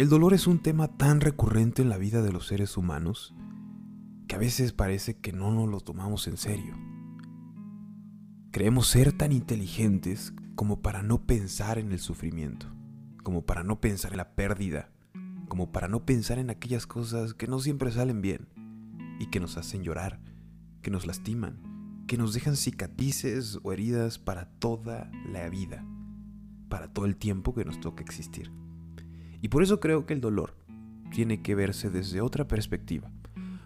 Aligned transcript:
El 0.00 0.08
dolor 0.08 0.32
es 0.32 0.46
un 0.46 0.60
tema 0.60 0.88
tan 0.88 1.20
recurrente 1.20 1.82
en 1.82 1.90
la 1.90 1.98
vida 1.98 2.22
de 2.22 2.32
los 2.32 2.46
seres 2.46 2.78
humanos 2.78 3.34
que 4.28 4.34
a 4.34 4.38
veces 4.38 4.72
parece 4.72 5.18
que 5.18 5.30
no 5.30 5.50
nos 5.50 5.68
lo 5.68 5.80
tomamos 5.80 6.26
en 6.26 6.38
serio. 6.38 6.74
Creemos 8.50 8.86
ser 8.86 9.12
tan 9.12 9.30
inteligentes 9.30 10.32
como 10.54 10.80
para 10.80 11.02
no 11.02 11.26
pensar 11.26 11.78
en 11.78 11.92
el 11.92 11.98
sufrimiento, 11.98 12.66
como 13.22 13.44
para 13.44 13.62
no 13.62 13.82
pensar 13.82 14.12
en 14.12 14.16
la 14.16 14.34
pérdida, 14.34 14.90
como 15.48 15.70
para 15.70 15.86
no 15.86 16.06
pensar 16.06 16.38
en 16.38 16.48
aquellas 16.48 16.86
cosas 16.86 17.34
que 17.34 17.46
no 17.46 17.58
siempre 17.58 17.92
salen 17.92 18.22
bien 18.22 18.48
y 19.18 19.26
que 19.26 19.38
nos 19.38 19.58
hacen 19.58 19.82
llorar, 19.82 20.18
que 20.80 20.90
nos 20.90 21.06
lastiman, 21.06 22.06
que 22.06 22.16
nos 22.16 22.32
dejan 22.32 22.56
cicatrices 22.56 23.58
o 23.62 23.70
heridas 23.70 24.18
para 24.18 24.46
toda 24.46 25.10
la 25.30 25.46
vida, 25.50 25.84
para 26.70 26.90
todo 26.90 27.04
el 27.04 27.16
tiempo 27.18 27.54
que 27.54 27.66
nos 27.66 27.80
toca 27.80 28.02
existir. 28.02 28.50
Y 29.40 29.48
por 29.48 29.62
eso 29.62 29.80
creo 29.80 30.06
que 30.06 30.14
el 30.14 30.20
dolor 30.20 30.56
tiene 31.10 31.42
que 31.42 31.54
verse 31.54 31.90
desde 31.90 32.20
otra 32.20 32.46
perspectiva. 32.46 33.10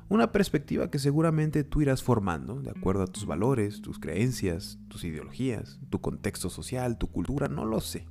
Una 0.09 0.33
perspectiva 0.33 0.91
que 0.91 0.99
seguramente 0.99 1.65
tú 1.65 1.81
irás 1.81 2.03
formando 2.03 2.61
de 2.61 2.71
acuerdo 2.71 3.03
a 3.03 3.07
tus 3.07 3.27
valores, 3.27 3.81
tus 3.81 3.99
creencias, 3.99 4.79
tus 4.89 5.05
ideologías, 5.05 5.81
tu 5.91 6.01
contexto 6.01 6.51
social, 6.51 6.99
tu 6.99 7.09
cultura, 7.09 7.49
no 7.49 7.65
lo 7.65 7.81
sé. 7.81 8.07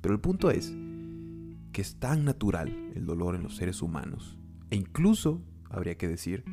Pero 0.00 0.14
el 0.14 0.20
punto 0.20 0.50
es 0.50 0.74
que 1.72 1.82
es 1.82 1.96
tan 2.00 2.24
natural 2.24 2.92
el 2.94 3.04
dolor 3.04 3.34
en 3.34 3.42
los 3.42 3.56
seres 3.56 3.82
humanos, 3.82 4.38
e 4.70 4.76
incluso, 4.76 5.42
habría 5.68 5.96
que 5.96 6.08
decir, 6.08 6.44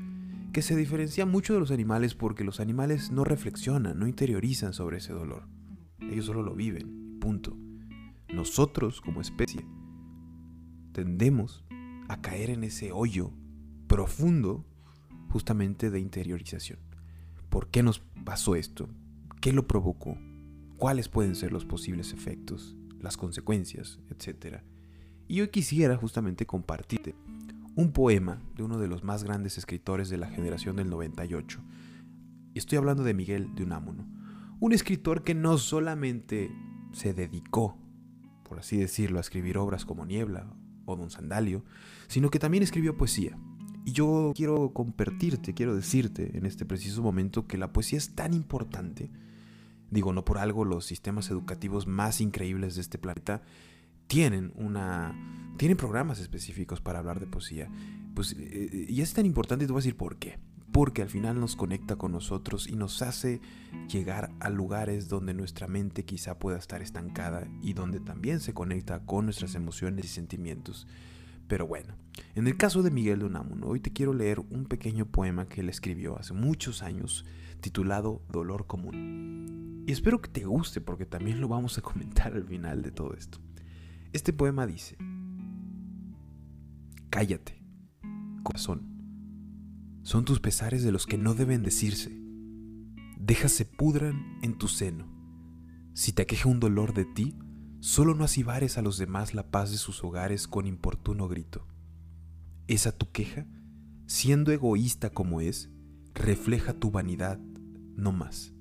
que 0.51 0.61
se 0.61 0.75
diferencia 0.75 1.25
mucho 1.25 1.53
de 1.53 1.59
los 1.59 1.71
animales 1.71 2.13
porque 2.13 2.43
los 2.43 2.59
animales 2.59 3.11
no 3.11 3.23
reflexionan, 3.23 3.97
no 3.97 4.07
interiorizan 4.07 4.73
sobre 4.73 4.97
ese 4.97 5.13
dolor. 5.13 5.47
Ellos 5.99 6.25
solo 6.25 6.43
lo 6.43 6.55
viven, 6.55 7.19
punto. 7.19 7.57
Nosotros, 8.33 9.01
como 9.01 9.21
especie, 9.21 9.65
tendemos 10.97 11.63
a 12.07 12.21
caer 12.21 12.49
en 12.49 12.63
ese 12.63 12.91
hoyo 12.91 13.31
profundo 13.85 14.65
justamente 15.29 15.91
de 15.91 15.99
interiorización. 15.99 16.79
¿Por 17.51 17.69
qué 17.69 17.83
nos 17.83 17.99
pasó 18.25 18.55
esto? 18.55 18.89
¿Qué 19.39 19.53
lo 19.53 19.67
provocó? 19.67 20.17
¿Cuáles 20.77 21.07
pueden 21.07 21.35
ser 21.35 21.51
los 21.51 21.65
posibles 21.65 22.13
efectos, 22.13 22.75
las 22.99 23.15
consecuencias, 23.15 23.99
etcétera? 24.09 24.63
Y 25.27 25.41
hoy 25.41 25.49
quisiera 25.49 25.95
justamente 25.97 26.47
compartirte 26.47 27.13
un 27.75 27.91
poema 27.91 28.41
de 28.55 28.63
uno 28.63 28.79
de 28.79 28.87
los 28.87 29.03
más 29.03 29.23
grandes 29.23 29.59
escritores 29.59 30.09
de 30.09 30.17
la 30.17 30.29
generación 30.29 30.77
del 30.77 30.89
98. 30.89 31.61
Y 32.55 32.57
estoy 32.57 32.79
hablando 32.79 33.03
de 33.03 33.13
Miguel 33.13 33.53
de 33.53 33.61
Unamuno, 33.65 34.07
un 34.59 34.73
escritor 34.73 35.23
que 35.23 35.35
no 35.35 35.59
solamente 35.59 36.49
se 36.91 37.13
dedicó, 37.13 37.77
por 38.41 38.57
así 38.57 38.77
decirlo, 38.77 39.19
a 39.19 39.21
escribir 39.21 39.59
obras 39.59 39.85
como 39.85 40.03
Niebla 40.03 40.51
o 40.87 40.95
Don 40.95 41.11
Sandalio, 41.11 41.63
sino 42.07 42.31
que 42.31 42.39
también 42.39 42.63
escribió 42.63 42.97
poesía. 42.97 43.37
Y 43.85 43.91
yo 43.91 44.33
quiero 44.35 44.73
compartirte, 44.73 45.53
quiero 45.53 45.75
decirte 45.75 46.37
en 46.37 46.45
este 46.45 46.65
preciso 46.65 47.03
momento 47.03 47.45
que 47.45 47.57
la 47.57 47.71
poesía 47.71 47.99
es 47.99 48.15
tan 48.15 48.33
importante. 48.33 49.11
Digo, 49.91 50.11
no 50.11 50.25
por 50.25 50.39
algo 50.39 50.65
los 50.65 50.85
sistemas 50.85 51.29
educativos 51.29 51.87
más 51.87 52.19
increíbles 52.19 52.75
de 52.75 52.81
este 52.81 52.97
planeta 52.97 53.43
tienen 54.07 54.51
una 54.55 55.15
tienen 55.57 55.77
programas 55.77 56.19
específicos 56.19 56.81
para 56.81 56.99
hablar 56.99 57.19
de 57.19 57.27
poesía. 57.27 57.69
Pues 58.13 58.35
eh, 58.37 58.87
y 58.89 59.01
es 59.01 59.13
tan 59.13 59.25
importante, 59.25 59.65
te 59.65 59.71
voy 59.71 59.79
a 59.79 59.83
decir 59.83 59.95
por 59.95 60.17
qué. 60.17 60.37
Porque 60.77 61.01
al 61.01 61.09
final 61.09 61.39
nos 61.39 61.55
conecta 61.55 61.95
con 61.95 62.11
nosotros 62.11 62.67
y 62.67 62.75
nos 62.75 63.01
hace 63.01 63.41
llegar 63.91 64.29
a 64.39 64.51
lugares 64.51 65.09
donde 65.09 65.33
nuestra 65.33 65.67
mente 65.67 66.05
quizá 66.05 66.37
pueda 66.37 66.59
estar 66.59 66.83
estancada 66.83 67.47
y 67.63 67.73
donde 67.73 67.99
también 67.99 68.39
se 68.39 68.53
conecta 68.53 68.99
con 68.99 69.25
nuestras 69.25 69.55
emociones 69.55 70.05
y 70.05 70.09
sentimientos. 70.09 70.85
Pero 71.47 71.65
bueno, 71.65 71.95
en 72.35 72.45
el 72.45 72.57
caso 72.57 72.83
de 72.83 72.91
Miguel 72.91 73.17
de 73.17 73.25
Unamuno, 73.25 73.65
hoy 73.65 73.79
te 73.79 73.91
quiero 73.91 74.13
leer 74.13 74.39
un 74.39 74.65
pequeño 74.65 75.07
poema 75.07 75.47
que 75.47 75.61
él 75.61 75.69
escribió 75.69 76.19
hace 76.19 76.35
muchos 76.35 76.83
años 76.83 77.25
titulado 77.59 78.21
Dolor 78.29 78.67
Común. 78.67 79.83
Y 79.87 79.91
espero 79.91 80.21
que 80.21 80.29
te 80.29 80.45
guste 80.45 80.79
porque 80.79 81.07
también 81.07 81.41
lo 81.41 81.47
vamos 81.47 81.79
a 81.79 81.81
comentar 81.81 82.35
al 82.35 82.43
final 82.43 82.83
de 82.83 82.91
todo 82.91 83.15
esto. 83.15 83.39
Este 84.13 84.31
poema 84.31 84.67
dice, 84.67 84.95
Cállate, 87.09 87.63
corazón, 88.43 88.96
son 90.07 90.23
tus 90.23 90.39
pesares 90.39 90.83
de 90.83 90.91
los 90.91 91.05
que 91.05 91.17
no 91.17 91.33
deben 91.33 91.63
decirse. 91.63 92.17
Déjase 93.17 93.65
pudran 93.65 94.39
en 94.41 94.57
tu 94.57 94.67
seno. 94.67 95.05
Si 95.93 96.13
te 96.13 96.21
aqueja 96.21 96.47
un 96.47 96.59
dolor 96.59 96.93
de 96.93 97.05
ti, 97.05 97.35
Solo 97.79 98.15
no 98.15 98.23
asibares 98.23 98.77
a 98.77 98.81
los 98.81 98.97
demás 98.97 99.35
la 99.35 99.51
paz 99.51 99.71
de 99.71 99.77
sus 99.77 100.03
hogares 100.03 100.47
con 100.47 100.65
importuno 100.65 101.27
grito. 101.27 101.67
Esa 102.67 102.91
tu 102.91 103.11
queja, 103.11 103.45
siendo 104.07 104.51
egoísta 104.51 105.11
como 105.11 105.41
es, 105.41 105.69
refleja 106.15 106.73
tu 106.73 106.89
vanidad, 106.89 107.39
no 107.95 108.11
más. 108.11 108.51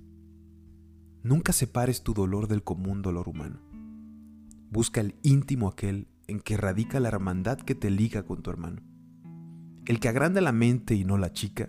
Nunca 1.23 1.53
separes 1.53 2.03
tu 2.03 2.13
dolor 2.13 2.47
del 2.47 2.63
común 2.63 3.01
dolor 3.01 3.29
humano. 3.29 3.59
Busca 4.71 5.01
el 5.01 5.17
íntimo 5.23 5.69
aquel 5.69 6.09
en 6.27 6.41
que 6.41 6.59
radica 6.59 7.01
la 7.01 7.09
hermandad 7.09 7.59
que 7.59 7.75
te 7.75 7.91
liga 7.91 8.25
con 8.25 8.43
tu 8.43 8.51
hermano. 8.51 8.83
El 9.87 10.01
que 10.01 10.09
agranda 10.09 10.41
la 10.41 10.51
mente 10.51 10.97
y 10.97 11.05
no 11.05 11.17
la 11.17 11.33
chica, 11.33 11.69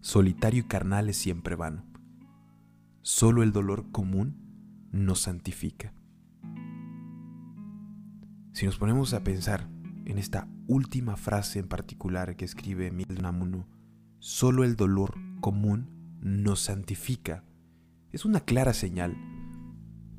solitario 0.00 0.62
y 0.62 0.64
carnal 0.64 1.08
es 1.08 1.18
siempre 1.18 1.54
vano. 1.54 1.86
Solo 3.02 3.44
el 3.44 3.52
dolor 3.52 3.92
común 3.92 4.88
nos 4.90 5.20
santifica. 5.20 5.94
Si 8.52 8.66
nos 8.66 8.76
ponemos 8.76 9.14
a 9.14 9.22
pensar 9.22 9.68
en 10.04 10.18
esta 10.18 10.48
última 10.66 11.16
frase 11.16 11.60
en 11.60 11.68
particular 11.68 12.34
que 12.34 12.44
escribe 12.44 12.90
Miguel 12.90 13.22
Namuno, 13.22 13.68
solo 14.18 14.64
el 14.64 14.74
dolor 14.74 15.14
común 15.40 16.18
nos 16.20 16.58
santifica, 16.58 17.44
es 18.10 18.24
una 18.24 18.40
clara 18.40 18.72
señal, 18.72 19.16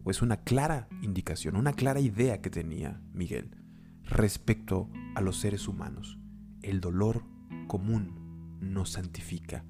o 0.05 0.11
es 0.11 0.21
una 0.21 0.37
clara 0.37 0.87
indicación, 1.01 1.57
una 1.57 1.73
clara 1.73 1.99
idea 1.99 2.39
que 2.41 2.49
tenía 2.49 3.01
Miguel 3.11 3.57
respecto 4.05 4.89
a 5.15 5.21
los 5.21 5.37
seres 5.37 5.67
humanos. 5.67 6.18
El 6.61 6.81
dolor 6.81 7.23
común 7.67 8.57
nos 8.61 8.91
santifica. 8.91 9.65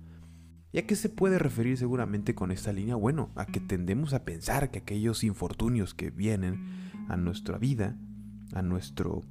¿Y 0.71 0.77
a 0.77 0.85
qué 0.85 0.95
se 0.95 1.09
puede 1.09 1.39
referir 1.39 1.77
seguramente 1.77 2.35
con 2.35 2.51
esta 2.51 2.71
línea? 2.71 2.95
Bueno, 2.95 3.31
a 3.35 3.45
que 3.45 3.59
tendemos 3.59 4.13
a 4.13 4.23
pensar 4.23 4.71
que 4.71 4.79
aquellos 4.79 5.23
infortunios 5.23 5.93
que 5.93 6.11
vienen 6.11 6.63
a 7.07 7.17
nuestra 7.17 7.57
vida 7.57 7.97
a 8.53 8.61
nuestro 8.61 9.23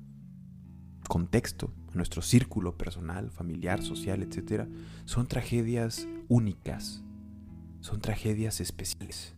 contexto, 1.08 1.74
a 1.92 1.96
nuestro 1.96 2.22
círculo 2.22 2.76
personal, 2.76 3.30
familiar, 3.30 3.82
social, 3.82 4.22
etc., 4.22 4.68
son 5.04 5.26
tragedias 5.26 6.06
únicas, 6.28 7.02
son 7.80 8.00
tragedias 8.00 8.60
especiales. 8.60 9.34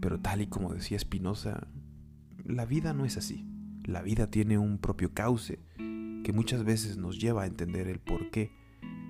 Pero 0.00 0.20
tal 0.20 0.42
y 0.42 0.46
como 0.46 0.74
decía 0.74 0.98
Spinoza, 0.98 1.66
la 2.44 2.64
vida 2.64 2.92
no 2.92 3.04
es 3.04 3.16
así. 3.16 3.46
La 3.84 4.02
vida 4.02 4.28
tiene 4.28 4.58
un 4.58 4.78
propio 4.78 5.12
cauce 5.12 5.60
que 6.22 6.32
muchas 6.32 6.64
veces 6.64 6.96
nos 6.96 7.20
lleva 7.20 7.42
a 7.42 7.46
entender 7.46 7.88
el 7.88 8.00
por 8.00 8.30
qué. 8.30 8.52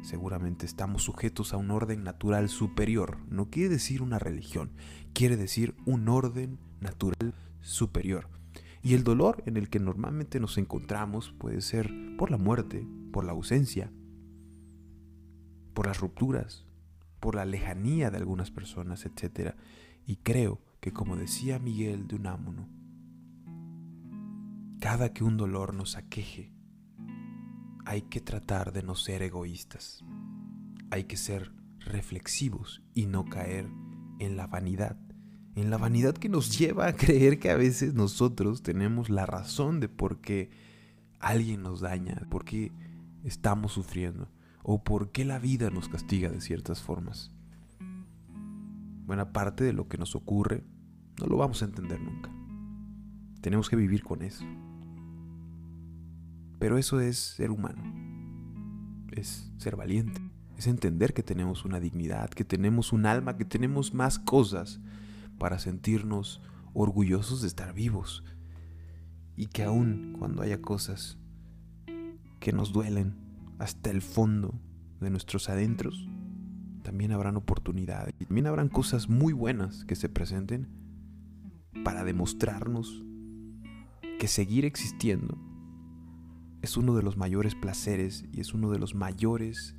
Seguramente 0.03 0.67
estamos 0.67 1.05
sujetos 1.05 1.53
a 1.53 1.57
un 1.57 1.71
orden 1.71 2.03
natural 2.03 2.49
superior. 2.49 3.19
No 3.29 3.51
quiere 3.51 3.69
decir 3.69 4.03
una 4.03 4.19
religión, 4.19 4.73
quiere 5.13 5.37
decir 5.37 5.75
un 5.87 6.09
orden 6.09 6.59
natural 6.81 7.35
superior. 7.61 8.29
Y 8.83 8.95
el 8.95 9.05
dolor 9.05 9.43
en 9.47 9.57
el 9.57 9.69
que 9.69 9.79
normalmente 9.79 10.41
nos 10.41 10.59
encontramos 10.59 11.33
puede 11.39 11.61
ser 11.61 11.93
por 12.19 12.31
la 12.31 12.37
muerte, 12.37 12.87
por 13.13 13.25
la 13.25 13.33
ausencia, 13.33 13.93
por 15.73 15.87
las 15.87 16.01
rupturas, 16.01 16.67
por 17.21 17.37
la 17.37 17.45
lejanía 17.45 18.11
de 18.11 18.17
algunas 18.17 18.51
personas, 18.51 19.07
etc. 19.07 19.55
Y 20.05 20.17
creo 20.17 20.61
que 20.81 20.93
como 20.93 21.17
decía 21.17 21.61
Miguel 21.61 22.09
de 22.09 22.17
Unamuno, 22.17 22.69
cada 24.81 25.13
que 25.13 25.23
un 25.23 25.37
dolor 25.37 25.75
nos 25.75 25.97
aqueje, 25.97 26.53
hay 27.85 28.03
que 28.03 28.21
tratar 28.21 28.73
de 28.73 28.83
no 28.83 28.95
ser 28.95 29.23
egoístas. 29.23 30.05
Hay 30.91 31.05
que 31.05 31.17
ser 31.17 31.53
reflexivos 31.81 32.83
y 32.95 33.07
no 33.07 33.25
caer 33.25 33.69
en 34.19 34.37
la 34.37 34.47
vanidad 34.47 34.97
en 35.55 35.71
la 35.71 35.77
vanidad 35.77 36.15
que 36.15 36.29
nos 36.29 36.57
lleva 36.59 36.87
a 36.87 36.97
creer 36.97 37.39
que 37.39 37.51
a 37.51 37.57
veces 37.57 37.95
nosotros 37.95 38.63
tenemos 38.63 39.11
la 39.11 39.27
razón 39.27 39.81
de 39.81 39.89
por 39.89 40.21
qué 40.21 40.51
alguien 41.21 41.63
nos 41.63 41.81
daña, 41.81 42.27
por 42.31 42.45
qué 42.45 42.73
estamos 43.25 43.73
sufriendo 43.73 44.29
o 44.63 44.83
por 44.83 45.11
qué 45.11 45.25
la 45.25 45.39
vida 45.39 45.71
nos 45.71 45.89
castiga 45.89 46.31
de 46.31 46.41
ciertas 46.41 46.81
formas. 46.81 47.31
Buena 49.05 49.33
parte 49.33 49.65
de 49.65 49.73
lo 49.73 49.89
que 49.89 49.99
nos 49.99 50.15
ocurre 50.15 50.65
no 51.21 51.27
lo 51.27 51.37
vamos 51.37 51.63
a 51.63 51.67
entender 51.67 52.01
nunca. 52.01 52.31
Tenemos 53.43 53.69
que 53.69 53.77
vivir 53.77 54.03
con 54.03 54.23
eso. 54.23 54.45
Pero 56.63 56.79
eso 56.79 57.01
es 57.01 57.19
ser 57.19 57.51
humano. 57.51 57.83
Es 59.11 59.51
ser 59.59 59.75
valiente. 59.75 60.23
Es 60.57 60.69
entender 60.69 61.13
que 61.13 61.25
tenemos 61.25 61.65
una 61.65 61.81
dignidad, 61.81 62.31
que 62.31 62.45
tenemos 62.45 62.93
un 62.93 63.05
alma, 63.05 63.37
que 63.37 63.45
tenemos 63.45 63.95
más 63.95 64.21
cosas 64.21 64.81
para 65.39 65.59
sentirnos 65.59 66.41
orgullosos 66.73 67.41
de 67.41 67.49
estar 67.49 67.75
vivos 67.75 68.23
y 69.35 69.47
que 69.47 69.65
aún 69.65 70.15
cuando 70.21 70.41
haya 70.41 70.63
cosas 70.63 71.19
que 72.39 72.53
nos 72.53 72.73
duelen 72.73 73.17
hasta 73.59 73.91
el 73.91 74.01
fondo 74.01 74.55
de 75.01 75.11
nuestros 75.11 75.49
adentros, 75.49 76.09
también 76.85 77.11
habrán 77.11 77.37
oportunidades 77.37 78.15
también 78.25 78.47
habrán 78.47 78.69
cosas 78.69 79.09
muy 79.09 79.33
buenas 79.33 79.85
que 79.85 79.97
se 79.97 80.09
presenten 80.09 80.69
para 81.85 82.05
demostrarnos 82.05 83.03
que 84.21 84.29
seguir 84.29 84.65
existiendo 84.65 85.52
es 86.63 86.77
uno 86.77 86.95
de 86.95 87.03
los 87.03 87.17
mayores 87.17 87.55
placeres 87.57 88.25
y 88.33 88.41
es 88.41 88.55
uno 88.55 88.71
de 88.71 88.79
los 88.79 88.95
mayores 88.95 89.75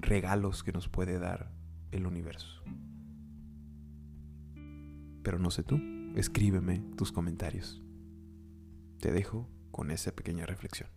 regalos 0.00 0.64
que 0.64 0.72
nos 0.72 0.88
puede 0.88 1.18
dar 1.18 1.52
el 1.92 2.06
universo. 2.06 2.62
Pero 5.22 5.38
no 5.38 5.50
sé 5.50 5.62
tú, 5.62 5.80
escríbeme 6.16 6.80
tus 6.96 7.12
comentarios. 7.12 7.80
Te 8.98 9.12
dejo 9.12 9.48
con 9.70 9.92
esa 9.92 10.12
pequeña 10.12 10.44
reflexión. 10.44 10.87